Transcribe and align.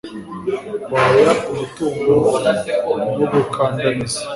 kwaya 0.85 1.31
umutungo 1.49 2.11
no 3.17 3.25
gukandamiza 3.33 4.19